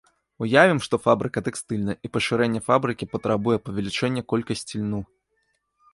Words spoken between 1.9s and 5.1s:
і пашырэнне фабрыкі патрабуе павелічэння колькасці льну.